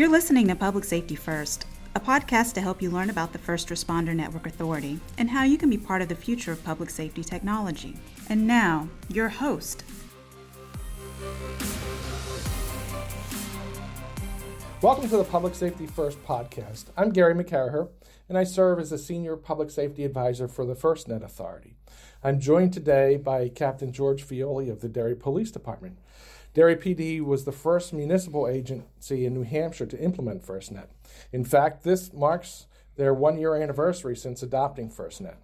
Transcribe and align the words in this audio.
You're 0.00 0.08
listening 0.08 0.48
to 0.48 0.54
Public 0.54 0.84
Safety 0.84 1.14
First, 1.14 1.66
a 1.94 2.00
podcast 2.00 2.54
to 2.54 2.62
help 2.62 2.80
you 2.80 2.88
learn 2.88 3.10
about 3.10 3.34
the 3.34 3.38
First 3.38 3.68
Responder 3.68 4.16
Network 4.16 4.46
Authority 4.46 4.98
and 5.18 5.28
how 5.28 5.42
you 5.42 5.58
can 5.58 5.68
be 5.68 5.76
part 5.76 6.00
of 6.00 6.08
the 6.08 6.14
future 6.14 6.52
of 6.52 6.64
public 6.64 6.88
safety 6.88 7.22
technology. 7.22 7.98
And 8.30 8.46
now, 8.46 8.88
your 9.10 9.28
host. 9.28 9.84
Welcome 14.80 15.10
to 15.10 15.18
the 15.18 15.28
Public 15.30 15.54
Safety 15.54 15.86
First 15.86 16.24
podcast. 16.24 16.86
I'm 16.96 17.10
Gary 17.10 17.34
McCarraher, 17.34 17.90
and 18.26 18.38
I 18.38 18.44
serve 18.44 18.78
as 18.78 18.92
a 18.92 18.96
senior 18.96 19.36
public 19.36 19.70
safety 19.70 20.06
advisor 20.06 20.48
for 20.48 20.64
the 20.64 20.74
FirstNet 20.74 21.22
Authority. 21.22 21.74
I'm 22.24 22.40
joined 22.40 22.72
today 22.72 23.18
by 23.18 23.50
Captain 23.50 23.92
George 23.92 24.22
Feole 24.22 24.70
of 24.70 24.80
the 24.80 24.88
Derry 24.88 25.14
Police 25.14 25.50
Department. 25.50 25.98
Derry 26.52 26.74
PD 26.74 27.20
was 27.20 27.44
the 27.44 27.52
first 27.52 27.92
municipal 27.92 28.48
agency 28.48 29.24
in 29.24 29.34
New 29.34 29.44
Hampshire 29.44 29.86
to 29.86 30.00
implement 30.00 30.44
FirstNet. 30.44 30.86
In 31.32 31.44
fact, 31.44 31.84
this 31.84 32.12
marks 32.12 32.66
their 32.96 33.14
one 33.14 33.38
year 33.38 33.54
anniversary 33.54 34.16
since 34.16 34.42
adopting 34.42 34.90
FirstNet. 34.90 35.36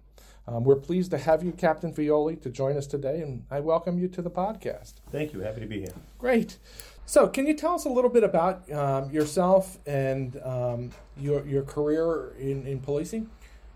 Um, 0.49 0.63
we're 0.63 0.75
pleased 0.75 1.11
to 1.11 1.17
have 1.17 1.43
you, 1.43 1.51
Captain 1.51 1.93
Feole, 1.93 2.35
to 2.35 2.49
join 2.49 2.77
us 2.77 2.87
today, 2.87 3.21
and 3.21 3.45
I 3.49 3.61
welcome 3.61 3.97
you 3.99 4.07
to 4.09 4.21
the 4.21 4.29
podcast. 4.29 4.95
Thank 5.11 5.33
you. 5.33 5.39
Happy 5.39 5.61
to 5.61 5.65
be 5.65 5.79
here. 5.79 5.93
Great. 6.19 6.57
So, 7.05 7.27
can 7.27 7.47
you 7.47 7.53
tell 7.53 7.75
us 7.75 7.85
a 7.85 7.89
little 7.89 8.09
bit 8.09 8.23
about 8.23 8.69
um, 8.71 9.09
yourself 9.11 9.77
and 9.85 10.41
um, 10.43 10.91
your 11.17 11.45
your 11.45 11.63
career 11.63 12.33
in, 12.37 12.67
in 12.67 12.79
policing? 12.79 13.29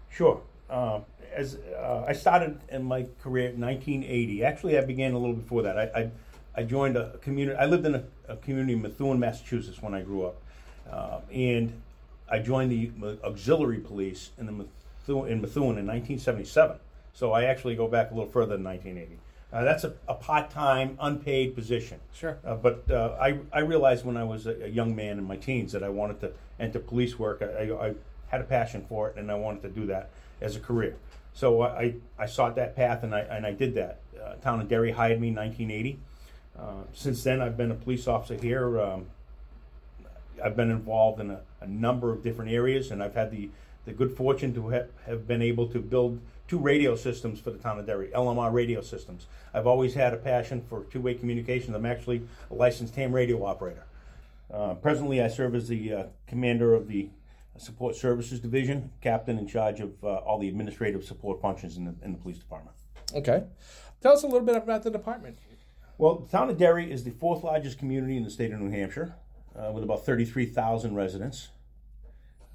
Sure. 0.09 0.41
Uh, 0.70 1.02
as 1.34 1.57
uh, 1.77 2.05
I 2.07 2.13
started 2.13 2.59
in 2.70 2.84
my 2.84 3.07
career 3.21 3.49
in 3.49 3.62
1980. 3.62 4.43
Actually, 4.43 4.77
I 4.77 4.82
began 4.82 5.13
a 5.13 5.18
little 5.18 5.35
before 5.35 5.62
that. 5.63 5.77
I, 5.77 5.84
I 5.84 6.12
I 6.55 6.63
joined 6.63 6.98
a 6.98 7.18
community. 7.20 7.57
I 7.57 7.66
lived 7.66 7.85
in 7.85 7.96
a, 7.96 8.04
a, 8.27 8.35
community 8.38 8.74
in 8.74 8.82
Methuen, 8.82 9.20
Massachusetts, 9.20 9.82
when 9.82 9.94
I 9.94 10.02
grew 10.02 10.26
up, 10.26 10.41
uh, 10.91 11.20
and 11.32 11.82
I 12.30 12.40
joined 12.40 12.71
the 12.71 12.91
auxiliary 13.24 13.80
police 13.80 14.32
in 14.38 14.46
the 14.46 14.52
Methuen, 14.52 15.29
in 15.32 15.41
Methuen 15.41 15.77
in 15.77 15.88
1977. 15.88 16.77
So 17.13 17.32
I 17.32 17.46
actually 17.46 17.76
go 17.76 17.88
back 17.88 18.12
a 18.12 18.13
little 18.13 18.29
further 18.29 18.55
than 18.55 18.63
1980. 18.63 19.20
Uh, 19.54 19.63
that's 19.66 19.84
a, 19.84 19.94
a, 20.07 20.13
part-time, 20.13 20.98
unpaid 21.02 21.54
position. 21.55 21.99
Sure. 22.13 22.38
Uh, 22.46 22.55
but 22.55 22.90
uh, 22.90 23.18
I, 23.20 23.40
I 23.52 23.60
realized 23.60 24.05
when 24.05 24.16
I 24.16 24.24
was 24.24 24.48
a, 24.48 24.63
a, 24.63 24.68
young 24.68 24.96
man 24.96 25.18
in 25.18 25.26
my 25.26 25.35
teens 25.35 25.74
that 25.74 25.84
I 25.84 25.90
wanted 25.90 26.22
to 26.22 26.32
enter 26.57 26.79
police 26.79 27.20
work. 27.20 27.41
I, 27.41 27.66
I, 27.66 27.88
I, 27.88 27.94
had 28.27 28.40
a 28.40 28.46
passion 28.46 28.85
for 28.88 29.10
it, 29.10 29.18
and 29.18 29.29
I 29.29 29.35
wanted 29.35 29.62
to 29.63 29.70
do 29.70 29.85
that 29.88 30.10
as 30.40 30.55
a 30.55 30.60
career. 30.62 30.96
So 31.34 31.63
I, 31.63 31.96
I 32.18 32.27
sought 32.27 32.55
that 32.55 32.77
path, 32.77 33.04
and 33.04 33.13
I, 33.13 33.20
and 33.20 33.46
I 33.46 33.52
did 33.52 33.76
that. 33.76 33.99
Uh, 34.24 34.35
Town 34.35 34.62
of 34.62 34.70
Derry 34.70 34.91
hired 34.91 35.20
me 35.20 35.27
in 35.27 35.35
1980. 35.35 35.99
Uh, 36.57 36.84
since 36.94 37.24
then, 37.24 37.41
I've 37.41 37.57
been 37.57 37.71
a 37.71 37.76
police 37.76 38.07
officer 38.07 38.35
here. 38.35 38.80
Um, 38.80 39.05
I've 40.44 40.55
been 40.55 40.71
involved 40.71 41.20
in 41.21 41.32
a, 41.32 41.41
a, 41.62 41.68
number 41.68 42.12
of 42.12 42.24
different 42.24 42.52
areas, 42.52 42.91
and 42.91 43.02
I've 43.02 43.13
had 43.13 43.32
the, 43.32 43.49
the 43.85 43.94
good 43.94 44.16
fortune 44.16 44.54
to 44.55 44.70
ha- 44.70 44.88
have 45.05 45.27
been 45.27 45.41
able 45.41 45.68
to 45.68 45.79
build 45.79 46.20
two 46.48 46.60
radio 46.60 46.96
systems 46.96 47.40
for 47.40 47.52
the 47.52 47.57
town 47.57 47.79
of 47.79 47.85
Derry, 47.85 48.10
LMR 48.10 48.52
radio 48.52 48.82
systems. 48.82 49.27
I've 49.54 49.68
always 49.68 49.94
had 49.94 50.13
a 50.13 50.18
passion 50.18 50.62
for 50.68 50.84
two 50.85 51.02
way 51.02 51.13
communications. 51.13 51.76
I'm 51.76 51.85
actually 51.85 52.24
a 52.49 52.54
licensed 52.54 52.96
ham 52.96 53.13
radio 53.13 53.46
operator. 53.46 53.85
Uh, 54.54 54.74
presently, 54.74 55.22
I 55.22 55.29
serve 55.29 55.55
as 55.55 55.68
the 55.68 55.94
uh, 55.94 56.04
commander 56.27 56.74
of 56.74 56.88
the 56.88 57.10
Support 57.57 57.96
Services 57.96 58.40
Division, 58.40 58.91
captain 59.02 59.38
in 59.38 59.48
charge 59.48 59.79
of 59.79 59.91
uh, 60.04 60.16
all 60.16 60.40
the 60.40 60.48
administrative 60.48 61.04
support 61.04 61.41
functions 61.41 61.77
in 61.77 61.85
the, 61.85 61.96
in 62.04 62.12
the 62.12 62.18
police 62.18 62.38
department. 62.38 62.76
Okay. 63.13 63.44
Tell 64.02 64.13
us 64.13 64.24
a 64.24 64.28
little 64.28 64.46
bit 64.46 64.56
about 64.56 64.84
the 64.84 64.90
department. 64.90 65.38
Well, 65.97 66.19
the 66.19 66.28
town 66.28 66.50
of 66.50 66.57
Derry 66.57 66.91
is 66.91 67.03
the 67.03 67.11
fourth 67.11 67.44
largest 67.44 67.78
community 67.78 68.17
in 68.17 68.23
the 68.23 68.29
state 68.29 68.51
of 68.51 68.59
New 68.59 68.71
Hampshire, 68.71 69.16
uh, 69.55 69.71
with 69.71 69.83
about 69.83 70.05
33,000 70.05 70.95
residents. 70.95 71.49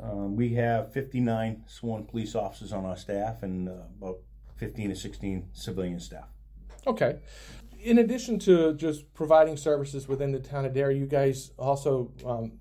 Um, 0.03 0.37
we 0.37 0.55
have 0.55 0.93
59 0.93 1.65
sworn 1.67 2.05
police 2.05 2.35
officers 2.35 2.73
on 2.73 2.85
our 2.85 2.97
staff 2.97 3.43
and 3.43 3.69
uh, 3.69 3.73
about 4.01 4.19
15 4.57 4.91
to 4.91 4.97
16 4.97 5.49
civilian 5.53 6.01
staff. 6.01 6.29
Okay. 6.87 7.19
In 7.83 7.99
addition 7.99 8.39
to 8.41 8.75
just 8.75 9.13
providing 9.15 9.57
services 9.57 10.09
within 10.09 10.33
the 10.33 10.41
town 10.41 10.65
of 10.65 10.75
Derry, 10.75 10.99
you 10.99 11.07
guys 11.07 11.53
also 11.59 12.13
um, 12.25 12.53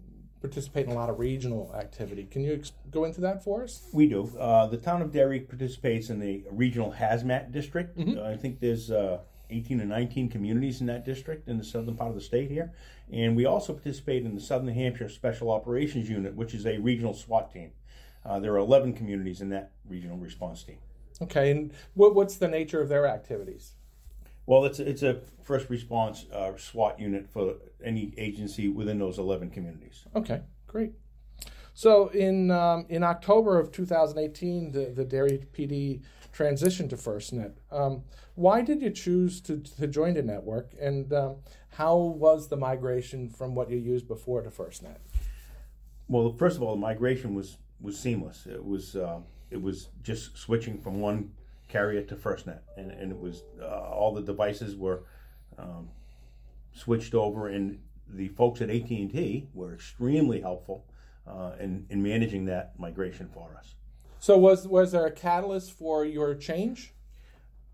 participate 0.42 0.86
in 0.86 0.92
a 0.92 0.96
lot 0.96 1.10
of 1.10 1.20
regional 1.20 1.74
activity. 1.76 2.26
Can 2.26 2.44
you 2.44 2.54
ex- 2.54 2.72
go 2.92 3.06
into 3.06 3.22
that 3.22 3.44
for 3.44 3.64
us? 3.64 3.88
We 3.92 4.08
do. 4.08 4.32
Uh, 4.38 4.68
the 4.68 4.78
town 4.78 5.02
of 5.02 5.12
Derry 5.12 5.40
participates 5.40 6.10
in 6.10 6.20
the 6.20 6.44
regional 6.52 6.94
hazmat 6.94 7.52
district. 7.52 7.98
Mm-hmm. 7.98 8.24
I 8.24 8.38
think 8.38 8.60
there's 8.60 8.92
uh, 8.92 9.20
18 9.56 9.82
or 9.82 9.86
19 9.86 10.30
communities 10.30 10.82
in 10.82 10.88
that 10.88 11.06
district 11.06 11.48
in 11.48 11.58
the 11.58 11.64
southern 11.64 11.96
part 11.96 12.10
of 12.10 12.16
the 12.16 12.22
state 12.22 12.52
here. 12.52 12.74
And 13.12 13.36
we 13.36 13.46
also 13.46 13.74
participate 13.74 14.26
in 14.26 14.36
the 14.36 14.42
Southern 14.42 14.74
Hampshire 14.74 15.10
Special 15.10 15.52
Operations 15.52 16.10
Unit, 16.10 16.36
which 16.36 16.54
is 16.54 16.66
a 16.66 16.78
regional 16.78 17.14
SWAT 17.14 17.52
team. 17.52 17.72
Uh, 18.26 18.40
there 18.40 18.54
are 18.54 18.58
11 18.58 18.94
communities 18.94 19.42
in 19.42 19.50
that 19.50 19.72
regional 19.88 20.18
response 20.18 20.64
team. 20.64 20.78
Okay, 21.22 21.52
and 21.52 21.72
what, 21.94 22.16
what's 22.16 22.36
the 22.36 22.48
nature 22.48 22.82
of 22.82 22.90
their 22.90 23.08
activities? 23.08 23.74
Well, 24.48 24.66
it's 24.66 24.80
a, 24.80 24.90
it's 24.90 25.04
a 25.04 25.22
first 25.44 25.70
response 25.70 26.26
uh, 26.32 26.58
SWAT 26.58 27.00
unit 27.00 27.30
for 27.30 27.56
any 27.84 28.14
agency 28.18 28.68
within 28.68 29.00
those 29.00 29.18
11 29.18 29.52
communities. 29.52 30.06
Okay, 30.16 30.42
great. 30.68 30.94
So 31.76 32.08
in 32.08 32.52
um, 32.52 32.86
in 32.88 33.04
October 33.04 33.60
of 33.60 33.70
2018, 33.72 34.72
the, 34.72 34.86
the 34.86 35.04
Derry 35.04 35.42
PD 35.54 36.02
transitioned 36.34 36.90
to 36.90 36.96
FirstNet. 36.96 37.52
Um, 37.70 38.04
why 38.36 38.62
did 38.62 38.82
you 38.82 38.90
choose 38.90 39.42
to, 39.42 39.58
to 39.60 39.86
join 39.86 40.14
the 40.14 40.22
network, 40.22 40.72
and 40.80 41.12
um, 41.14 41.36
how 41.72 41.98
was 41.98 42.48
the 42.48 42.56
migration 42.56 43.30
from 43.30 43.56
what 43.56 43.70
you 43.70 43.78
used 43.78 44.08
before 44.08 44.42
to 44.42 44.50
FirstNet? 44.50 44.98
Well, 46.08 46.32
first 46.32 46.56
of 46.56 46.64
all, 46.64 46.76
the 46.76 46.82
migration 46.82 47.36
was 47.36 47.58
was 47.82 48.00
seamless. 48.00 48.48
It 48.50 48.64
was 48.64 48.96
uh, 48.96 49.20
it 49.52 49.62
was 49.62 49.90
just 50.02 50.38
switching 50.38 50.80
from 50.80 51.02
one 51.02 51.34
carrier 51.68 52.04
to 52.04 52.16
FirstNet, 52.16 52.60
and, 52.78 52.90
and 52.90 53.12
it 53.12 53.20
was 53.20 53.44
uh, 53.62 53.66
all 53.66 54.14
the 54.14 54.22
devices 54.22 54.78
were 54.78 55.04
um, 55.58 55.90
switched 56.72 57.14
over, 57.14 57.50
and 57.50 57.80
the 58.08 58.30
folks 58.30 58.62
at 58.62 58.70
AT 58.70 58.90
and 58.90 59.12
T 59.12 59.50
were 59.54 59.74
extremely 59.74 60.40
helpful 60.40 60.86
uh, 61.28 61.52
in 61.60 61.86
in 61.90 62.02
managing 62.02 62.46
that 62.46 62.78
migration 62.80 63.28
for 63.34 63.56
us. 63.58 63.76
So 64.20 64.38
was 64.38 64.68
was 64.68 64.92
there 64.92 65.06
a 65.06 65.12
catalyst 65.12 65.72
for 65.72 66.06
your 66.06 66.36
change? 66.36 66.94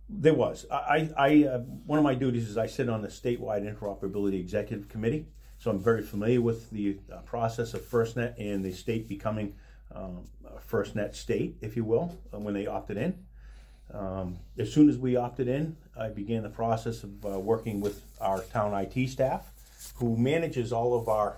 There 0.09 0.33
was. 0.33 0.65
I, 0.69 1.09
I 1.17 1.43
uh, 1.45 1.59
one 1.59 1.97
of 1.97 2.03
my 2.03 2.15
duties 2.15 2.49
is 2.49 2.57
I 2.57 2.67
sit 2.67 2.89
on 2.89 3.01
the 3.01 3.07
statewide 3.07 3.63
interoperability 3.63 4.39
executive 4.39 4.89
committee, 4.89 5.27
so 5.57 5.71
I'm 5.71 5.79
very 5.79 6.01
familiar 6.01 6.41
with 6.41 6.69
the 6.71 6.97
uh, 7.11 7.19
process 7.19 7.73
of 7.73 7.81
FirstNet 7.81 8.33
and 8.37 8.65
the 8.65 8.73
state 8.73 9.07
becoming 9.07 9.53
um, 9.95 10.27
FirstNet 10.69 11.15
state, 11.15 11.57
if 11.61 11.75
you 11.75 11.83
will, 11.83 12.17
uh, 12.33 12.39
when 12.39 12.53
they 12.53 12.67
opted 12.67 12.97
in. 12.97 13.25
Um, 13.93 14.39
as 14.57 14.71
soon 14.71 14.89
as 14.89 14.97
we 14.97 15.15
opted 15.15 15.47
in, 15.47 15.75
I 15.97 16.09
began 16.09 16.43
the 16.43 16.49
process 16.49 17.03
of 17.03 17.25
uh, 17.25 17.39
working 17.39 17.81
with 17.81 18.03
our 18.21 18.41
town 18.41 18.73
IT 18.73 19.09
staff, 19.09 19.51
who 19.95 20.15
manages 20.15 20.71
all 20.71 20.97
of 20.97 21.09
our 21.09 21.37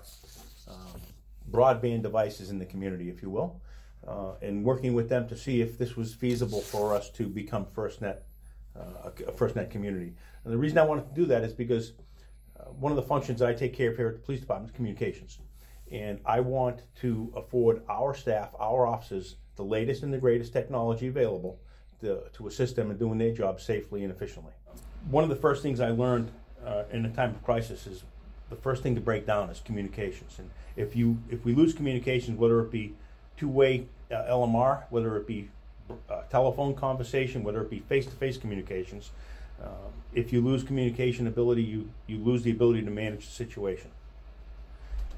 um, 0.68 1.00
broadband 1.50 2.02
devices 2.02 2.50
in 2.50 2.58
the 2.58 2.66
community, 2.66 3.08
if 3.08 3.22
you 3.22 3.30
will 3.30 3.60
uh, 4.06 4.32
and 4.42 4.64
working 4.64 4.94
with 4.94 5.08
them 5.08 5.28
to 5.28 5.36
see 5.36 5.60
if 5.60 5.78
this 5.78 5.96
was 5.96 6.14
feasible 6.14 6.60
for 6.60 6.94
us 6.94 7.10
to 7.10 7.26
become 7.26 7.64
FirstNet, 7.64 8.18
uh, 8.78 9.10
a 9.26 9.32
FirstNet 9.32 9.70
community. 9.70 10.12
And 10.44 10.52
the 10.52 10.58
reason 10.58 10.78
I 10.78 10.84
wanted 10.84 11.08
to 11.08 11.14
do 11.14 11.26
that 11.26 11.42
is 11.42 11.52
because 11.52 11.92
uh, 12.58 12.64
one 12.64 12.92
of 12.92 12.96
the 12.96 13.02
functions 13.02 13.40
that 13.40 13.48
I 13.48 13.54
take 13.54 13.74
care 13.74 13.90
of 13.90 13.96
here 13.96 14.08
at 14.08 14.14
the 14.14 14.20
police 14.20 14.40
department 14.40 14.72
is 14.72 14.76
communications. 14.76 15.38
And 15.90 16.20
I 16.26 16.40
want 16.40 16.82
to 17.00 17.32
afford 17.36 17.82
our 17.88 18.14
staff, 18.14 18.50
our 18.58 18.86
officers, 18.86 19.36
the 19.56 19.64
latest 19.64 20.02
and 20.02 20.12
the 20.12 20.18
greatest 20.18 20.52
technology 20.52 21.06
available 21.06 21.60
to, 22.00 22.22
to 22.32 22.46
assist 22.46 22.76
them 22.76 22.90
in 22.90 22.98
doing 22.98 23.18
their 23.18 23.32
job 23.32 23.60
safely 23.60 24.02
and 24.02 24.12
efficiently. 24.12 24.52
One 25.10 25.22
of 25.22 25.30
the 25.30 25.36
first 25.36 25.62
things 25.62 25.80
I 25.80 25.90
learned 25.90 26.30
uh, 26.64 26.84
in 26.90 27.04
a 27.06 27.10
time 27.10 27.30
of 27.30 27.42
crisis 27.42 27.86
is 27.86 28.04
the 28.50 28.56
first 28.56 28.82
thing 28.82 28.94
to 28.94 29.00
break 29.00 29.26
down 29.26 29.50
is 29.50 29.60
communications. 29.60 30.38
And 30.38 30.50
if 30.76 30.96
you 30.96 31.18
if 31.30 31.44
we 31.44 31.54
lose 31.54 31.74
communications, 31.74 32.38
whether 32.38 32.60
it 32.60 32.70
be 32.70 32.94
two-way 33.36 33.86
uh, 34.10 34.24
LMR, 34.28 34.84
whether 34.90 35.16
it 35.16 35.26
be 35.26 35.48
uh, 36.10 36.22
telephone 36.30 36.74
conversation, 36.74 37.42
whether 37.42 37.60
it 37.60 37.70
be 37.70 37.80
face-to-face 37.80 38.38
communications. 38.38 39.10
Um, 39.62 39.70
if 40.14 40.32
you 40.32 40.40
lose 40.40 40.62
communication 40.62 41.26
ability, 41.26 41.62
you, 41.62 41.90
you 42.06 42.18
lose 42.18 42.42
the 42.42 42.50
ability 42.50 42.82
to 42.82 42.90
manage 42.90 43.26
the 43.26 43.32
situation. 43.32 43.90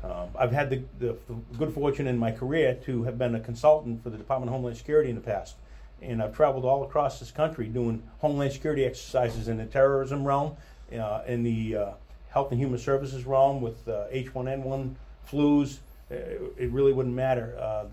Um, 0.05 0.29
I've 0.39 0.53
had 0.53 0.71
the, 0.71 0.83
the, 0.99 1.17
the, 1.27 1.35
good 1.59 1.73
fortune 1.73 2.07
in 2.07 2.19
my 2.19 2.31
career 2.31 2.75
to 2.85 3.05
have 3.05 3.19
been 3.19 3.35
a 3.35 3.41
consultant 3.41 4.03
for 4.03 4.11
the 4.11 4.19
Department 4.19 4.51
of 4.51 4.55
Homeland 4.55 4.77
Security 4.77 5.11
in 5.11 5.17
the 5.17 5.23
past. 5.23 5.57
And 6.03 6.23
I've 6.23 6.35
traveled 6.35 6.65
all 6.65 6.85
across 6.85 7.19
this 7.19 7.31
country 7.31 7.67
doing 7.67 8.03
Homeland 8.19 8.53
Security 8.53 8.85
exercises 8.85 9.49
in 9.49 9.57
the 9.57 9.65
terrorism 9.65 10.25
realm, 10.25 10.57
uh, 10.93 11.23
in 11.27 11.43
the 11.43 11.77
uh, 11.77 11.91
Health 12.29 12.53
and 12.53 12.61
Human 12.61 12.79
Services 12.79 13.25
realm 13.25 13.63
with 13.63 13.89
uh, 13.89 14.05
H1N1 14.13 14.95
flus, 15.31 15.79
uh, 16.11 16.15
it 16.57 16.71
really 16.71 16.93
wouldn't 16.93 17.15
matter 17.15 17.57
uh, 17.59 17.87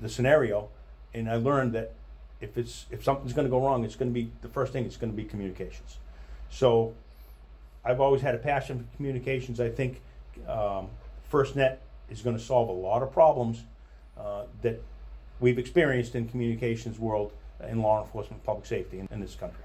the 0.00 0.08
scenario. 0.08 0.68
And 1.14 1.28
I 1.28 1.36
learned 1.36 1.72
that 1.72 1.92
if 2.40 2.56
it's 2.56 2.86
if 2.90 3.04
something's 3.04 3.32
going 3.32 3.46
to 3.46 3.50
go 3.50 3.64
wrong, 3.64 3.84
it's 3.84 3.96
going 3.96 4.10
to 4.10 4.14
be 4.14 4.30
the 4.42 4.48
first 4.48 4.72
thing. 4.72 4.84
It's 4.84 4.96
going 4.96 5.12
to 5.12 5.16
be 5.16 5.24
communications. 5.24 5.98
So 6.50 6.94
I've 7.84 8.00
always 8.00 8.22
had 8.22 8.34
a 8.34 8.38
passion 8.38 8.78
for 8.78 8.96
communications. 8.96 9.60
I 9.60 9.68
think 9.68 10.00
um, 10.48 10.88
FirstNet 11.30 11.76
is 12.10 12.22
going 12.22 12.36
to 12.36 12.42
solve 12.42 12.68
a 12.68 12.72
lot 12.72 13.02
of 13.02 13.12
problems 13.12 13.62
uh, 14.18 14.44
that 14.62 14.82
we've 15.38 15.58
experienced 15.58 16.14
in 16.14 16.28
communications 16.28 16.98
world 16.98 17.32
in 17.68 17.82
law 17.82 18.02
enforcement, 18.02 18.42
public 18.44 18.66
safety 18.66 18.98
in, 18.98 19.08
in 19.10 19.20
this 19.20 19.34
country. 19.34 19.64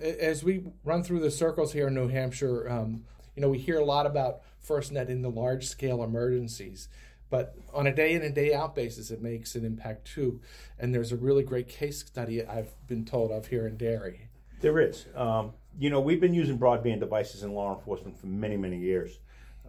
As 0.00 0.44
we 0.44 0.62
run 0.84 1.02
through 1.02 1.20
the 1.20 1.30
circles 1.30 1.72
here 1.72 1.88
in 1.88 1.94
New 1.94 2.08
Hampshire, 2.08 2.70
um, 2.70 3.04
you 3.38 3.42
know, 3.42 3.50
we 3.50 3.58
hear 3.58 3.78
a 3.78 3.84
lot 3.84 4.04
about 4.04 4.40
FirstNet 4.66 5.08
in 5.08 5.22
the 5.22 5.30
large 5.30 5.68
scale 5.68 6.02
emergencies, 6.02 6.88
but 7.30 7.54
on 7.72 7.86
a 7.86 7.94
day 7.94 8.14
in 8.14 8.22
and 8.22 8.34
day 8.34 8.52
out 8.52 8.74
basis, 8.74 9.12
it 9.12 9.22
makes 9.22 9.54
an 9.54 9.64
impact 9.64 10.08
too. 10.12 10.40
And 10.76 10.92
there's 10.92 11.12
a 11.12 11.16
really 11.16 11.44
great 11.44 11.68
case 11.68 12.00
study 12.00 12.44
I've 12.44 12.74
been 12.88 13.04
told 13.04 13.30
of 13.30 13.46
here 13.46 13.64
in 13.68 13.76
Derry. 13.76 14.26
There 14.60 14.80
is. 14.80 15.06
Um, 15.14 15.52
you 15.78 15.88
know, 15.88 16.00
we've 16.00 16.20
been 16.20 16.34
using 16.34 16.58
broadband 16.58 16.98
devices 16.98 17.44
in 17.44 17.52
law 17.52 17.78
enforcement 17.78 18.18
for 18.18 18.26
many, 18.26 18.56
many 18.56 18.76
years. 18.76 19.20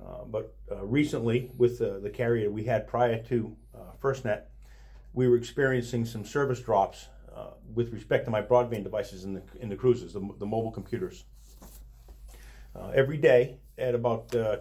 Uh, 0.04 0.24
but 0.26 0.56
uh, 0.72 0.84
recently, 0.84 1.52
with 1.56 1.78
the, 1.78 2.00
the 2.00 2.10
carrier 2.10 2.50
we 2.50 2.64
had 2.64 2.88
prior 2.88 3.22
to 3.26 3.56
uh, 3.76 3.92
FirstNet, 4.02 4.46
we 5.14 5.28
were 5.28 5.36
experiencing 5.36 6.06
some 6.06 6.26
service 6.26 6.60
drops 6.60 7.10
uh, 7.36 7.52
with 7.76 7.94
respect 7.94 8.26
to 8.26 8.32
my 8.32 8.42
broadband 8.42 8.84
devices 8.84 9.26
in 9.26 9.34
the 9.36 9.44
in 9.60 9.70
the 9.70 9.76
cruisers, 9.76 10.14
the, 10.14 10.28
the 10.40 10.46
mobile 10.48 10.72
computers. 10.72 11.26
Uh, 12.76 12.92
every 12.94 13.18
day 13.18 13.58
at 13.78 13.96
about 13.96 14.34
uh, 14.36 14.58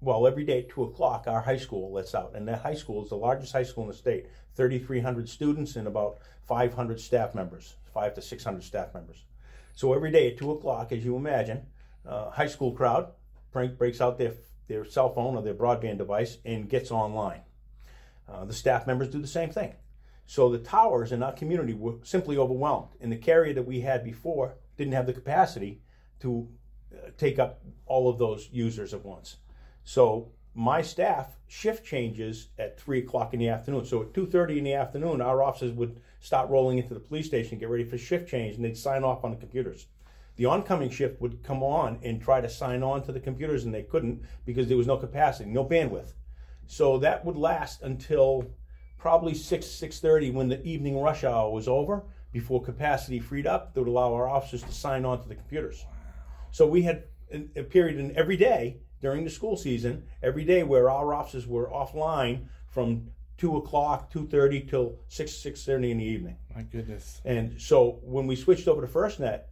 well, 0.00 0.26
every 0.26 0.44
day 0.44 0.60
at 0.60 0.68
two 0.68 0.84
o'clock, 0.84 1.24
our 1.26 1.40
high 1.40 1.56
school 1.56 1.92
lets 1.92 2.14
out, 2.14 2.32
and 2.34 2.46
that 2.48 2.60
high 2.60 2.74
school 2.74 3.02
is 3.02 3.08
the 3.08 3.16
largest 3.16 3.52
high 3.52 3.62
school 3.62 3.84
in 3.84 3.88
the 3.88 3.96
state. 3.96 4.26
Thirty-three 4.54 5.00
hundred 5.00 5.28
students 5.28 5.76
and 5.76 5.86
about 5.86 6.18
five 6.46 6.74
hundred 6.74 7.00
staff 7.00 7.34
members, 7.34 7.76
five 7.92 8.14
to 8.14 8.22
six 8.22 8.44
hundred 8.44 8.64
staff 8.64 8.94
members. 8.94 9.24
So 9.74 9.92
every 9.92 10.10
day 10.10 10.28
at 10.28 10.38
two 10.38 10.50
o'clock, 10.52 10.92
as 10.92 11.04
you 11.04 11.16
imagine, 11.16 11.66
uh, 12.06 12.30
high 12.30 12.46
school 12.46 12.72
crowd 12.72 13.08
breaks 13.52 14.00
out 14.00 14.18
their 14.18 14.34
their 14.68 14.84
cell 14.84 15.12
phone 15.12 15.36
or 15.36 15.42
their 15.42 15.54
broadband 15.54 15.98
device 15.98 16.38
and 16.44 16.68
gets 16.68 16.90
online. 16.90 17.42
Uh, 18.28 18.44
the 18.44 18.52
staff 18.52 18.86
members 18.86 19.08
do 19.08 19.20
the 19.20 19.26
same 19.26 19.50
thing. 19.50 19.74
So 20.26 20.50
the 20.50 20.58
towers 20.58 21.12
in 21.12 21.22
our 21.22 21.32
community 21.32 21.72
were 21.72 21.94
simply 22.02 22.36
overwhelmed, 22.36 22.88
and 23.00 23.12
the 23.12 23.16
carrier 23.16 23.54
that 23.54 23.66
we 23.66 23.80
had 23.80 24.02
before 24.02 24.56
didn't 24.76 24.94
have 24.94 25.06
the 25.06 25.12
capacity 25.12 25.82
to 26.20 26.48
take 27.16 27.38
up 27.38 27.62
all 27.86 28.08
of 28.08 28.18
those 28.18 28.48
users 28.52 28.94
at 28.94 29.04
once. 29.04 29.36
So 29.84 30.32
my 30.54 30.80
staff 30.82 31.36
shift 31.46 31.84
changes 31.84 32.48
at 32.58 32.80
three 32.80 33.00
o'clock 33.00 33.34
in 33.34 33.40
the 33.40 33.48
afternoon. 33.48 33.84
So 33.84 34.02
at 34.02 34.14
two 34.14 34.26
thirty 34.26 34.58
in 34.58 34.64
the 34.64 34.74
afternoon, 34.74 35.20
our 35.20 35.42
officers 35.42 35.72
would 35.72 36.00
start 36.20 36.48
rolling 36.50 36.78
into 36.78 36.94
the 36.94 37.00
police 37.00 37.26
station, 37.26 37.58
get 37.58 37.68
ready 37.68 37.84
for 37.84 37.98
shift 37.98 38.28
change, 38.28 38.56
and 38.56 38.64
they'd 38.64 38.76
sign 38.76 39.04
off 39.04 39.24
on 39.24 39.30
the 39.30 39.36
computers. 39.36 39.86
The 40.36 40.46
oncoming 40.46 40.90
shift 40.90 41.20
would 41.20 41.42
come 41.42 41.62
on 41.62 41.98
and 42.02 42.20
try 42.20 42.40
to 42.40 42.48
sign 42.48 42.82
on 42.82 43.02
to 43.04 43.12
the 43.12 43.20
computers, 43.20 43.64
and 43.64 43.74
they 43.74 43.82
couldn't 43.82 44.22
because 44.44 44.68
there 44.68 44.76
was 44.76 44.86
no 44.86 44.96
capacity, 44.96 45.50
no 45.50 45.64
bandwidth. 45.64 46.12
So 46.66 46.98
that 46.98 47.24
would 47.24 47.36
last 47.36 47.82
until 47.82 48.46
probably 48.98 49.34
6, 49.34 49.66
6.30 49.66 50.32
when 50.32 50.48
the 50.48 50.62
evening 50.64 51.00
rush 51.00 51.24
hour 51.24 51.50
was 51.50 51.68
over. 51.68 52.02
Before 52.32 52.62
capacity 52.62 53.18
freed 53.18 53.46
up, 53.46 53.72
that 53.72 53.80
would 53.80 53.88
allow 53.88 54.12
our 54.12 54.28
officers 54.28 54.62
to 54.64 54.72
sign 54.72 55.04
on 55.04 55.22
to 55.22 55.28
the 55.28 55.34
computers. 55.34 55.86
So 56.56 56.66
we 56.66 56.84
had 56.84 57.04
a 57.54 57.62
period 57.64 57.98
in 57.98 58.16
every 58.16 58.38
day 58.38 58.78
during 59.02 59.24
the 59.24 59.30
school 59.30 59.58
season, 59.58 60.04
every 60.22 60.42
day 60.42 60.62
where 60.62 60.88
our 60.88 61.12
offices 61.12 61.46
were 61.46 61.68
offline 61.68 62.46
from 62.70 63.08
two 63.36 63.58
o'clock, 63.58 64.10
two 64.10 64.26
thirty 64.26 64.62
till 64.62 64.96
six 65.08 65.32
six 65.32 65.66
thirty 65.66 65.90
in 65.90 65.98
the 65.98 66.04
evening. 66.06 66.38
My 66.54 66.62
goodness! 66.62 67.20
And 67.26 67.60
so 67.60 68.00
when 68.02 68.26
we 68.26 68.36
switched 68.36 68.68
over 68.68 68.80
to 68.80 68.90
FirstNet 68.90 69.42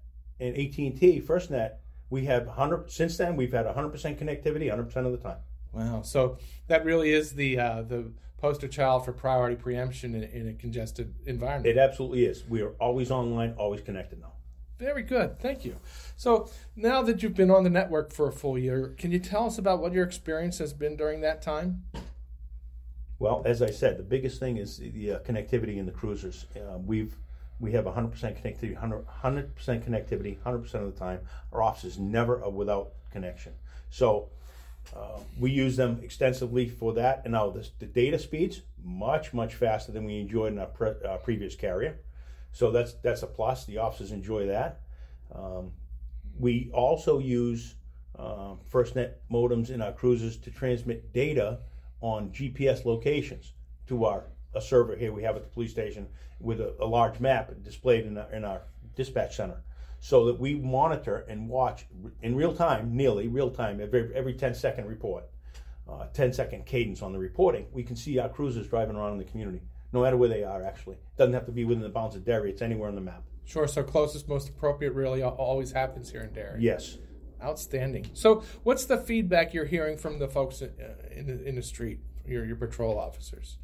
and 0.41 0.57
AT 0.57 0.79
and 0.79 0.99
T 0.99 1.21
FirstNet, 1.21 1.73
we 2.09 2.25
have 2.25 2.47
hundred. 2.47 2.91
Since 2.91 3.19
then, 3.19 3.37
we've 3.37 3.53
had 3.53 3.67
hundred 3.67 3.91
percent 3.91 4.19
connectivity, 4.19 4.71
hundred 4.71 4.85
percent 4.85 5.05
of 5.05 5.13
the 5.13 5.19
time. 5.19 5.41
Wow! 5.75 6.01
So 6.01 6.39
that 6.69 6.87
really 6.87 7.13
is 7.13 7.35
the 7.35 7.59
uh, 7.59 7.83
the 7.83 8.13
poster 8.39 8.67
child 8.67 9.05
for 9.05 9.13
priority 9.13 9.57
preemption 9.57 10.15
in, 10.15 10.23
in, 10.23 10.49
a 10.49 10.55
congested 10.55 11.15
environment. 11.27 11.67
It 11.67 11.79
absolutely 11.79 12.25
is. 12.25 12.45
We 12.49 12.63
are 12.63 12.71
always 12.81 13.11
online, 13.11 13.53
always 13.59 13.83
connected 13.83 14.21
now. 14.23 14.33
Very 14.79 15.03
good. 15.03 15.39
Thank 15.39 15.65
you. 15.65 15.77
So 16.17 16.51
now 16.75 17.03
that 17.03 17.23
you've 17.23 17.35
been 17.35 17.51
on 17.51 17.65
the 17.65 17.71
network 17.71 18.13
for 18.13 18.29
a 18.29 18.33
full 18.33 18.59
year, 18.59 18.95
can 18.99 19.13
you 19.13 19.19
tell 19.19 19.47
us 19.47 19.59
about 19.59 19.81
what 19.81 19.93
your 19.93 20.05
experience 20.05 20.59
has 20.59 20.73
been 20.73 20.97
during 20.97 21.21
that 21.21 21.43
time? 21.43 21.85
Well, 23.19 23.43
as 23.45 23.63
I 23.63 23.71
said, 23.71 23.99
the 23.99 24.03
biggest 24.03 24.41
thing 24.41 24.57
is 24.57 24.79
the 24.79 25.13
uh, 25.13 25.19
connectivity 25.21 25.77
in 25.77 25.87
the 25.87 25.93
cruisers. 25.93 26.47
Uh, 26.57 26.79
we've 26.79 27.17
we 27.61 27.71
have 27.73 27.85
100% 27.85 28.11
connectivity, 28.13 28.75
100 28.75 29.55
percent 29.55 29.87
connectivity, 29.87 30.37
100% 30.45 30.75
of 30.75 30.93
the 30.93 30.99
time. 30.99 31.21
Our 31.53 31.63
offices 31.63 31.99
never 31.99 32.43
are 32.43 32.51
without 32.51 32.91
connection. 33.13 33.53
So 33.91 34.29
uh, 34.95 35.21
we 35.39 35.53
use 35.53 35.77
them 35.77 36.01
extensively 36.03 36.69
for 36.69 36.93
that. 36.95 37.23
And 37.25 37.33
now 37.33 37.51
the 37.51 37.87
data 37.87 38.19
speeds 38.19 38.63
much 38.83 39.33
much 39.33 39.55
faster 39.55 39.93
than 39.93 40.05
we 40.05 40.19
enjoyed 40.19 40.53
in 40.53 40.59
our 40.59 40.67
pre- 40.67 40.95
uh, 41.07 41.17
previous 41.19 41.55
carrier. 41.55 42.01
So 42.55 42.71
that's 42.71 42.95
that's 43.03 43.23
a 43.23 43.27
plus. 43.27 43.67
The 43.67 43.79
officers 43.79 44.13
enjoy 44.13 44.47
that. 44.47 44.81
Um, 45.35 45.73
we 46.39 46.71
also 46.73 47.19
use 47.19 47.75
uh, 48.19 48.55
FirstNet 48.73 49.15
modems 49.31 49.71
in 49.71 49.83
our 49.83 49.93
cruisers 49.93 50.39
to 50.39 50.51
transmit 50.51 51.13
data 51.13 51.59
on 52.01 52.31
GPS 52.31 52.87
locations 52.87 53.53
to 53.89 54.07
our 54.07 54.25
a 54.55 54.61
server 54.61 54.95
here 54.95 55.13
we 55.13 55.23
have 55.25 55.35
at 55.35 55.43
the 55.43 55.49
police 55.49 55.73
station 55.73 56.07
with 56.41 56.61
a, 56.61 56.75
a 56.81 56.87
large 56.87 57.19
map 57.19 57.53
displayed 57.63 58.07
in 58.07 58.17
our, 58.17 58.33
in 58.33 58.45
our 58.45 58.63
dispatch 58.95 59.37
center 59.37 59.61
so 59.99 60.27
that 60.27 60.39
we 60.39 60.55
monitor 60.55 61.25
and 61.29 61.49
watch 61.49 61.87
in 62.23 62.37
real 62.37 62.55
time, 62.55 62.95
nearly 62.95 63.27
real 63.27 63.51
time, 63.51 63.81
every, 63.81 64.15
every 64.15 64.35
10 64.35 64.55
second 64.55 64.87
report, 64.87 65.25
uh, 65.89 66.07
10 66.13 66.33
second 66.33 66.67
cadence 66.67 67.03
on 67.03 67.13
the 67.13 67.19
reporting. 67.19 67.67
We 67.73 67.83
can 67.83 67.97
see 67.97 68.19
our 68.19 68.29
cruisers 68.29 68.69
driving 68.69 68.97
around 68.97 69.13
in 69.13 69.19
the 69.19 69.25
community, 69.25 69.63
no 69.95 70.03
matter 70.03 70.17
where 70.17 70.29
they 70.29 70.43
are, 70.43 70.63
actually. 70.63 70.97
Doesn't 71.17 71.33
have 71.33 71.47
to 71.47 71.53
be 71.53 71.65
within 71.65 71.83
the 71.83 71.89
bounds 71.89 72.17
of 72.17 72.25
Derry, 72.25 72.51
it's 72.51 72.61
anywhere 72.61 72.89
on 72.89 72.97
the 72.97 73.01
map. 73.01 73.23
Sure, 73.45 73.69
so 73.69 73.83
closest, 73.83 74.29
most 74.29 74.49
appropriate 74.49 74.93
really 74.93 75.23
always 75.23 75.73
happens 75.73 76.11
here 76.11 76.23
in 76.23 76.33
Derry. 76.33 76.61
Yes. 76.61 76.99
Outstanding. 77.43 78.11
So, 78.13 78.43
what's 78.65 78.87
the 78.87 78.97
feedback 78.97 79.55
you're 79.55 79.67
hearing 79.67 79.97
from 79.97 80.19
the 80.19 80.29
folks 80.29 80.63
in, 80.63 80.71
uh, 80.81 81.15
in, 81.15 81.27
the, 81.27 81.45
in 81.45 81.55
the 81.55 81.63
street, 81.63 82.01
your, 82.27 82.45
your 82.45 82.57
patrol 82.57 82.99
officers? 82.99 83.59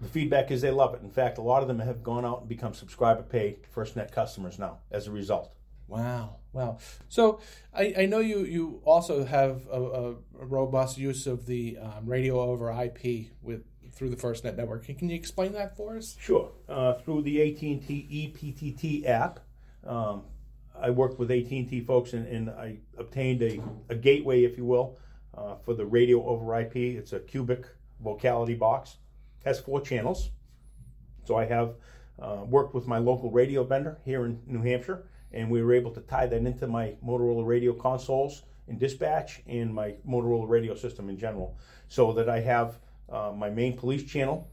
The 0.00 0.08
feedback 0.08 0.50
is 0.50 0.60
they 0.60 0.70
love 0.70 0.94
it. 0.94 1.02
In 1.02 1.10
fact, 1.10 1.38
a 1.38 1.42
lot 1.42 1.62
of 1.62 1.68
them 1.68 1.78
have 1.78 2.02
gone 2.02 2.24
out 2.24 2.40
and 2.40 2.48
become 2.48 2.74
subscriber 2.74 3.22
paid 3.22 3.58
FirstNet 3.74 4.12
customers 4.12 4.58
now 4.58 4.80
as 4.90 5.06
a 5.06 5.12
result. 5.12 5.54
Wow, 5.86 6.36
wow. 6.52 6.78
So 7.08 7.40
I, 7.72 7.94
I 7.98 8.06
know 8.06 8.18
you, 8.18 8.40
you 8.40 8.80
also 8.84 9.24
have 9.24 9.66
a, 9.70 9.80
a, 9.80 10.10
a 10.12 10.44
robust 10.46 10.98
use 10.98 11.26
of 11.26 11.46
the 11.46 11.78
um, 11.78 12.06
radio 12.06 12.40
over 12.40 12.70
IP 12.70 13.28
with 13.42 13.62
through 13.94 14.10
the 14.10 14.16
FirstNet 14.16 14.56
network. 14.56 14.84
Can, 14.84 15.08
you 15.08 15.14
explain 15.14 15.52
that 15.52 15.76
for 15.76 15.96
us? 15.96 16.16
Sure. 16.18 16.50
Uh, 16.68 16.94
through 16.94 17.22
the 17.22 17.42
AT&T 17.42 18.34
EPTT 18.34 19.08
app, 19.08 19.40
um, 19.86 20.22
I 20.78 20.90
worked 20.90 21.18
with 21.18 21.30
AT&T 21.30 21.80
folks 21.86 22.12
and, 22.12 22.26
and 22.26 22.50
I 22.50 22.78
obtained 22.98 23.42
a, 23.42 23.60
a, 23.88 23.94
gateway, 23.94 24.42
if 24.42 24.58
you 24.58 24.64
will, 24.64 24.98
uh, 25.36 25.54
for 25.56 25.74
the 25.74 25.84
radio 25.84 26.24
over 26.26 26.58
IP. 26.58 26.76
It's 26.76 27.12
a 27.12 27.20
cubic 27.20 27.66
vocality 28.02 28.54
box. 28.54 28.96
Has 29.44 29.60
four 29.60 29.80
channels. 29.80 30.30
So 31.24 31.36
I 31.36 31.44
have 31.44 31.74
uh, 32.20 32.44
worked 32.46 32.74
with 32.74 32.86
my 32.86 32.98
local 32.98 33.30
radio 33.30 33.62
vendor 33.64 33.98
here 34.04 34.24
in 34.24 34.40
New 34.46 34.62
Hampshire, 34.62 35.06
and 35.32 35.50
we 35.50 35.62
were 35.62 35.72
able 35.72 35.90
to 35.92 36.00
tie 36.00 36.26
that 36.26 36.46
into 36.46 36.66
my 36.66 36.94
Motorola 37.04 37.46
radio 37.46 37.72
consoles 37.72 38.42
in 38.68 38.78
dispatch 38.78 39.42
and 39.46 39.72
my 39.72 39.94
Motorola 40.08 40.48
radio 40.48 40.74
system 40.74 41.08
in 41.08 41.18
general, 41.18 41.56
so 41.88 42.12
that 42.12 42.28
I 42.28 42.40
have 42.40 42.78
uh, 43.10 43.32
my 43.36 43.50
main 43.50 43.76
police 43.76 44.04
channel, 44.04 44.48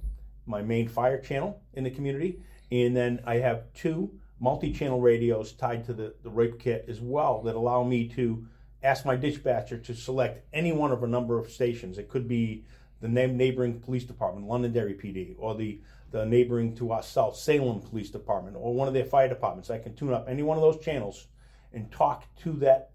my 0.45 0.61
main 0.61 0.87
fire 0.87 1.19
channel 1.19 1.61
in 1.73 1.83
the 1.83 1.91
community, 1.91 2.39
and 2.71 2.95
then 2.95 3.21
I 3.25 3.37
have 3.37 3.73
two 3.73 4.11
multi-channel 4.39 4.99
radios 4.99 5.53
tied 5.53 5.85
to 5.85 5.93
the, 5.93 6.13
the 6.23 6.29
RAPE 6.29 6.59
kit 6.59 6.85
as 6.87 6.99
well 6.99 7.41
that 7.43 7.55
allow 7.55 7.83
me 7.83 8.07
to 8.09 8.45
ask 8.83 9.05
my 9.05 9.15
dispatcher 9.15 9.77
to 9.77 9.93
select 9.93 10.45
any 10.53 10.71
one 10.71 10.91
of 10.91 11.03
a 11.03 11.07
number 11.07 11.37
of 11.37 11.51
stations. 11.51 11.97
It 11.97 12.09
could 12.09 12.27
be 12.27 12.65
the 13.01 13.07
neighboring 13.07 13.79
police 13.79 14.03
department, 14.03 14.47
Londonderry 14.47 14.95
PD, 14.95 15.35
or 15.37 15.55
the, 15.55 15.79
the 16.11 16.25
neighboring 16.25 16.75
to 16.75 16.91
us 16.91 17.09
south, 17.09 17.35
Salem 17.35 17.81
Police 17.81 18.09
Department, 18.09 18.55
or 18.59 18.73
one 18.73 18.87
of 18.87 18.93
their 18.93 19.05
fire 19.05 19.27
departments. 19.27 19.69
I 19.69 19.79
can 19.79 19.95
tune 19.95 20.13
up 20.13 20.27
any 20.27 20.43
one 20.43 20.57
of 20.57 20.63
those 20.63 20.83
channels 20.83 21.27
and 21.73 21.91
talk 21.91 22.23
to 22.37 22.53
that 22.53 22.91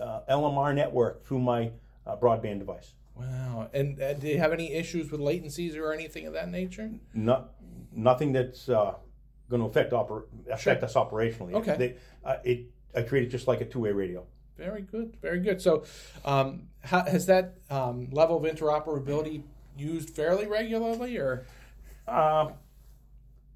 uh, 0.00 0.20
LMR 0.28 0.74
network 0.74 1.24
through 1.24 1.40
my 1.40 1.70
uh, 2.06 2.16
broadband 2.16 2.58
device. 2.58 2.94
Wow. 3.14 3.68
And 3.72 4.00
uh, 4.00 4.14
do 4.14 4.28
you 4.28 4.38
have 4.38 4.52
any 4.52 4.72
issues 4.72 5.10
with 5.10 5.20
latencies 5.20 5.76
or 5.76 5.92
anything 5.92 6.26
of 6.26 6.32
that 6.32 6.50
nature? 6.50 6.90
Not, 7.14 7.52
nothing 7.92 8.32
that's 8.32 8.68
uh, 8.68 8.94
going 9.48 9.62
to 9.62 9.68
affect 9.68 9.92
oper- 9.92 10.24
affect 10.50 10.80
sure. 10.80 10.84
us 10.84 10.94
operationally. 10.94 11.54
Okay. 11.54 11.76
They, 11.76 11.96
uh, 12.24 12.36
it, 12.44 12.70
I 12.94 13.02
treat 13.02 13.24
it 13.24 13.28
just 13.28 13.48
like 13.48 13.60
a 13.60 13.64
two-way 13.64 13.92
radio. 13.92 14.24
Very 14.56 14.82
good, 14.82 15.16
very 15.20 15.40
good. 15.40 15.60
So, 15.60 15.84
um, 16.24 16.68
how, 16.82 17.04
has 17.04 17.26
that 17.26 17.58
um, 17.70 18.10
level 18.10 18.36
of 18.36 18.42
interoperability 18.44 19.42
used 19.76 20.10
fairly 20.10 20.46
regularly, 20.46 21.16
or 21.16 21.46
uh, 22.06 22.50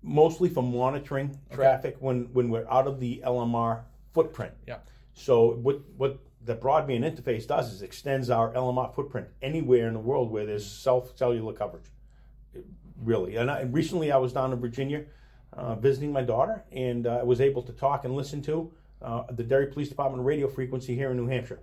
mostly 0.02 0.48
for 0.48 0.62
monitoring 0.62 1.38
traffic 1.52 1.96
okay. 1.96 2.04
when 2.04 2.32
when 2.32 2.48
we're 2.48 2.68
out 2.70 2.86
of 2.86 2.98
the 2.98 3.22
LMR 3.26 3.82
footprint? 4.14 4.54
Yeah. 4.66 4.78
So 5.12 5.52
what 5.56 5.80
what 5.96 6.18
that 6.46 6.60
broadband 6.60 7.04
interface 7.04 7.46
does 7.46 7.72
is 7.72 7.82
extends 7.82 8.30
our 8.30 8.52
LMR 8.52 8.94
footprint 8.94 9.28
anywhere 9.42 9.88
in 9.88 9.94
the 9.94 10.00
world 10.00 10.30
where 10.30 10.46
there's 10.46 10.66
self 10.66 11.16
cellular 11.16 11.52
coverage. 11.52 11.86
It, 12.54 12.64
really, 13.02 13.36
and, 13.36 13.50
I, 13.50 13.62
recently 13.62 14.10
I 14.10 14.16
was 14.16 14.32
down 14.32 14.52
in 14.52 14.60
Virginia 14.60 15.04
uh, 15.52 15.74
visiting 15.74 16.12
my 16.12 16.22
daughter, 16.22 16.64
and 16.72 17.06
uh, 17.06 17.18
I 17.20 17.22
was 17.22 17.40
able 17.40 17.62
to 17.62 17.72
talk 17.72 18.04
and 18.04 18.14
listen 18.14 18.42
to 18.42 18.72
uh, 19.02 19.24
the 19.30 19.42
Derry 19.42 19.66
Police 19.66 19.88
Department 19.88 20.24
radio 20.24 20.48
frequency 20.48 20.94
here 20.94 21.10
in 21.10 21.16
New 21.16 21.26
Hampshire. 21.26 21.60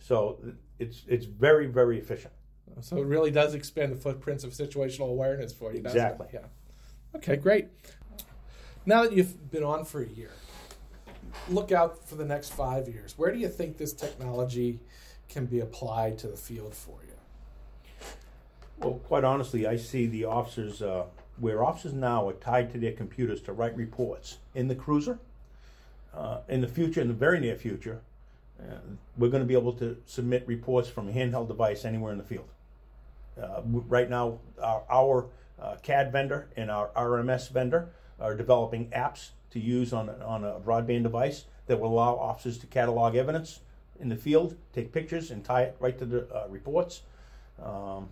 So 0.00 0.40
it's 0.78 1.04
it's 1.08 1.26
very 1.26 1.66
very 1.66 1.98
efficient. 1.98 2.32
So 2.80 2.98
it 2.98 3.06
really 3.06 3.30
does 3.30 3.54
expand 3.54 3.92
the 3.92 3.96
footprints 3.96 4.44
of 4.44 4.52
situational 4.52 5.08
awareness 5.08 5.52
for 5.52 5.72
you. 5.72 5.78
Exactly. 5.78 6.28
Yeah. 6.32 6.40
Okay, 7.16 7.36
great. 7.36 7.68
Now 8.86 9.02
that 9.02 9.12
you've 9.12 9.50
been 9.50 9.64
on 9.64 9.84
for 9.84 10.02
a 10.02 10.06
year, 10.06 10.30
look 11.48 11.72
out 11.72 12.06
for 12.08 12.14
the 12.14 12.24
next 12.24 12.52
five 12.52 12.88
years. 12.88 13.14
Where 13.16 13.32
do 13.32 13.38
you 13.38 13.48
think 13.48 13.78
this 13.78 13.92
technology 13.92 14.80
can 15.28 15.46
be 15.46 15.60
applied 15.60 16.18
to 16.18 16.28
the 16.28 16.36
field 16.36 16.74
for 16.74 16.98
you? 17.02 18.06
Well, 18.78 18.94
quite 18.94 19.24
honestly, 19.24 19.66
I 19.66 19.76
see 19.76 20.06
the 20.06 20.24
officers 20.24 20.82
uh, 20.82 21.06
where 21.38 21.64
officers 21.64 21.92
now 21.92 22.28
are 22.28 22.34
tied 22.34 22.72
to 22.72 22.78
their 22.78 22.92
computers 22.92 23.40
to 23.42 23.52
write 23.52 23.76
reports 23.76 24.38
in 24.54 24.68
the 24.68 24.74
cruiser. 24.74 25.18
Uh, 26.14 26.38
in 26.48 26.60
the 26.60 26.68
future, 26.68 27.00
in 27.00 27.08
the 27.08 27.14
very 27.14 27.38
near 27.38 27.54
future, 27.54 28.00
uh, 28.60 28.76
we're 29.16 29.28
going 29.28 29.42
to 29.42 29.46
be 29.46 29.54
able 29.54 29.72
to 29.72 29.96
submit 30.06 30.44
reports 30.46 30.88
from 30.88 31.08
a 31.08 31.12
handheld 31.12 31.48
device 31.48 31.84
anywhere 31.84 32.12
in 32.12 32.18
the 32.18 32.24
field. 32.24 32.48
Uh, 33.40 33.60
right 33.64 34.10
now, 34.10 34.38
our, 34.60 34.82
our 34.90 35.26
uh, 35.60 35.76
CAD 35.82 36.10
vendor 36.10 36.48
and 36.56 36.70
our 36.70 36.88
RMS 36.96 37.50
vendor 37.50 37.90
are 38.18 38.34
developing 38.34 38.88
apps 38.90 39.30
to 39.50 39.60
use 39.60 39.92
on, 39.92 40.10
on 40.22 40.44
a 40.44 40.60
broadband 40.60 41.02
device 41.02 41.44
that 41.66 41.78
will 41.78 41.92
allow 41.92 42.14
officers 42.14 42.58
to 42.58 42.66
catalog 42.66 43.14
evidence 43.14 43.60
in 44.00 44.08
the 44.08 44.16
field, 44.16 44.56
take 44.72 44.92
pictures, 44.92 45.30
and 45.30 45.44
tie 45.44 45.62
it 45.62 45.76
right 45.80 45.98
to 45.98 46.04
the 46.04 46.34
uh, 46.34 46.46
reports, 46.48 47.02
um, 47.62 48.08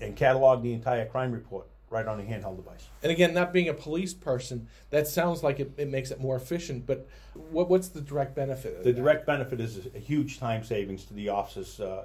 and 0.00 0.16
catalog 0.16 0.62
the 0.62 0.72
entire 0.72 1.06
crime 1.06 1.32
report 1.32 1.66
right 1.90 2.06
on 2.06 2.20
a 2.20 2.22
handheld 2.22 2.56
device. 2.56 2.88
And 3.02 3.10
again, 3.10 3.32
not 3.32 3.52
being 3.52 3.68
a 3.68 3.74
police 3.74 4.12
person, 4.12 4.68
that 4.90 5.06
sounds 5.06 5.42
like 5.42 5.60
it, 5.60 5.72
it 5.76 5.88
makes 5.88 6.10
it 6.10 6.20
more 6.20 6.36
efficient. 6.36 6.86
But 6.86 7.08
what, 7.50 7.70
what's 7.70 7.88
the 7.88 8.00
direct 8.00 8.34
benefit? 8.34 8.84
the 8.84 8.92
direct 8.92 9.26
benefit 9.26 9.60
is 9.60 9.86
a, 9.94 9.98
huge 9.98 10.38
time 10.38 10.64
savings 10.64 11.04
to 11.06 11.14
the 11.14 11.30
officer's 11.30 11.80
uh, 11.80 12.04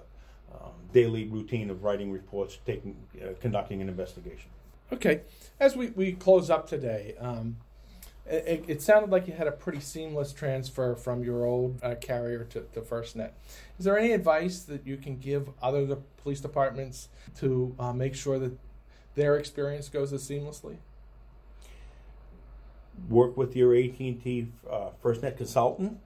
um, 0.54 0.72
daily 0.94 1.26
routine 1.26 1.70
of 1.70 1.84
writing 1.84 2.12
reports, 2.12 2.60
taking, 2.66 2.96
uh, 3.22 3.30
conducting 3.42 3.82
an 3.82 3.90
investigation. 3.90 4.50
Okay, 4.92 5.22
as 5.60 5.76
we, 5.76 5.88
we 5.90 6.14
close 6.14 6.50
up 6.50 6.68
today, 6.68 7.16
um, 7.20 7.58
it, 8.26 8.66
it, 8.68 8.82
sounded 8.82 9.12
like 9.12 9.28
you 9.28 9.34
had 9.34 9.48
a 9.48 9.52
pretty 9.52 9.80
seamless 9.80 10.32
transfer 10.32 10.96
from 10.96 11.24
your 11.24 11.46
old 11.46 11.80
uh, 11.84 11.96
carrier 11.96 12.46
to, 12.46 12.62
to 12.74 12.82
FirstNet. 12.82 13.32
Is 13.78 13.86
there 13.86 13.98
any 13.98 14.14
advice 14.14 14.62
that 14.62 14.88
you 14.88 14.98
can 14.98 15.18
give 15.18 15.50
other 15.62 15.98
police 16.22 16.40
departments 16.40 17.10
to 17.40 17.76
uh, 17.78 17.92
make 17.92 18.16
sure 18.16 18.40
that 18.40 18.58
their 19.16 19.38
experience 19.38 19.90
goes 19.90 20.14
as 20.14 20.28
seamlessly? 20.28 20.78
Work 23.10 23.36
with 23.36 23.56
your 23.56 23.76
AT&T 23.76 24.48
uh, 24.70 24.90
FirstNet 25.04 25.38
consultant. 25.38 26.00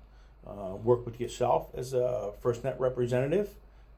Uh, 0.45 0.75
work 0.77 1.05
with 1.05 1.19
yourself 1.19 1.67
as 1.75 1.93
a 1.93 2.31
FirstNet 2.41 2.79
representative 2.79 3.49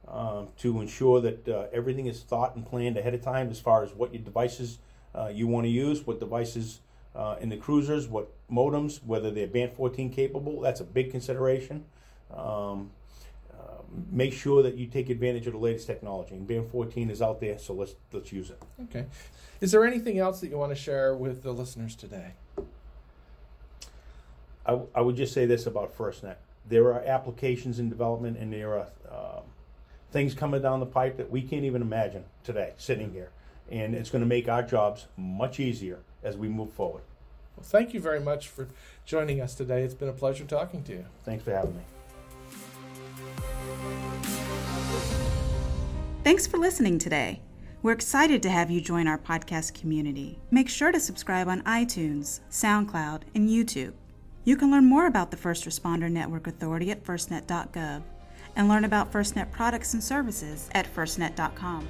um, 0.07 0.47
to 0.57 0.81
ensure 0.81 1.21
that 1.21 1.47
uh, 1.47 1.67
everything 1.71 2.07
is 2.07 2.21
thought 2.21 2.55
and 2.55 2.65
planned 2.65 2.97
ahead 2.97 3.13
of 3.13 3.21
time 3.21 3.49
as 3.49 3.59
far 3.59 3.83
as 3.83 3.93
what 3.93 4.13
your 4.13 4.23
devices 4.23 4.79
uh, 5.13 5.29
you 5.31 5.47
want 5.47 5.65
to 5.65 5.69
use, 5.69 6.05
what 6.05 6.19
devices 6.19 6.79
uh, 7.15 7.35
in 7.39 7.49
the 7.49 7.57
cruisers, 7.57 8.07
what 8.07 8.29
modems, 8.49 9.03
whether 9.03 9.31
they're 9.31 9.47
band 9.47 9.73
14 9.73 10.11
capable. 10.11 10.61
That's 10.61 10.79
a 10.79 10.83
big 10.83 11.11
consideration. 11.11 11.85
Um, 12.35 12.91
uh, 13.51 13.81
make 14.11 14.33
sure 14.33 14.61
that 14.63 14.75
you 14.75 14.87
take 14.87 15.09
advantage 15.09 15.47
of 15.47 15.53
the 15.53 15.59
latest 15.59 15.87
technology. 15.87 16.35
And 16.35 16.47
band 16.47 16.69
14 16.69 17.09
is 17.09 17.21
out 17.21 17.39
there, 17.39 17.57
so 17.57 17.73
let's 17.73 17.95
let's 18.11 18.31
use 18.31 18.49
it. 18.49 18.61
Okay. 18.83 19.05
Is 19.61 19.71
there 19.71 19.85
anything 19.85 20.19
else 20.19 20.39
that 20.41 20.49
you 20.49 20.57
want 20.57 20.71
to 20.71 20.75
share 20.75 21.15
with 21.15 21.43
the 21.43 21.51
listeners 21.51 21.95
today? 21.95 22.33
I, 24.65 24.79
I 24.93 25.01
would 25.01 25.15
just 25.15 25.33
say 25.33 25.45
this 25.45 25.65
about 25.65 25.97
FirstNet. 25.97 26.35
There 26.67 26.93
are 26.93 27.01
applications 27.03 27.79
in 27.79 27.89
development, 27.89 28.37
and 28.37 28.53
there 28.53 28.77
are 28.77 28.87
um, 29.11 29.43
things 30.11 30.35
coming 30.35 30.61
down 30.61 30.79
the 30.79 30.85
pipe 30.85 31.17
that 31.17 31.31
we 31.31 31.41
can't 31.41 31.63
even 31.63 31.81
imagine 31.81 32.25
today, 32.43 32.73
sitting 32.77 33.11
here. 33.11 33.31
And 33.71 33.95
it's 33.95 34.09
going 34.09 34.21
to 34.21 34.27
make 34.27 34.47
our 34.47 34.63
jobs 34.63 35.07
much 35.17 35.59
easier 35.59 35.99
as 36.23 36.37
we 36.37 36.47
move 36.47 36.71
forward. 36.71 37.03
Well, 37.55 37.65
thank 37.65 37.93
you 37.93 37.99
very 37.99 38.19
much 38.19 38.47
for 38.47 38.67
joining 39.05 39.41
us 39.41 39.55
today. 39.55 39.83
It's 39.83 39.93
been 39.93 40.09
a 40.09 40.13
pleasure 40.13 40.45
talking 40.45 40.83
to 40.83 40.93
you. 40.93 41.05
Thanks 41.23 41.43
for 41.43 41.51
having 41.51 41.75
me. 41.75 41.81
Thanks 46.23 46.47
for 46.47 46.57
listening 46.57 46.99
today. 46.99 47.41
We're 47.81 47.93
excited 47.93 48.43
to 48.43 48.49
have 48.49 48.69
you 48.69 48.81
join 48.81 49.07
our 49.07 49.17
podcast 49.17 49.79
community. 49.79 50.37
Make 50.51 50.67
sure 50.67 50.91
to 50.91 50.99
subscribe 50.99 51.47
on 51.47 51.61
iTunes, 51.63 52.41
SoundCloud, 52.51 53.21
and 53.35 53.49
YouTube. 53.49 53.93
You 54.43 54.57
can 54.57 54.69
learn 54.69 54.85
more 54.85 55.07
about 55.07 55.31
the 55.31 55.37
First 55.37 55.65
Responder 55.65 56.11
Network 56.11 56.47
Authority 56.47 56.91
at 56.91 57.03
firstnet.gov 57.03 58.01
and 58.55 58.67
learn 58.67 58.83
about 58.83 59.11
FirstNet 59.13 59.51
products 59.51 59.93
and 59.93 60.03
services 60.03 60.69
at 60.73 60.93
firstnet.com. 60.93 61.87